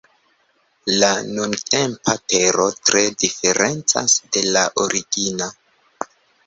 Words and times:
La 1.03 1.09
nuntempa 1.33 2.15
Tero 2.33 2.65
tre 2.89 3.05
diferencas 3.27 4.19
de 4.35 4.47
la 4.57 4.69
origina. 4.89 5.55